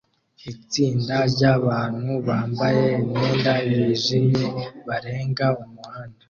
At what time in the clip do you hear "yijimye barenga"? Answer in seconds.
3.69-5.45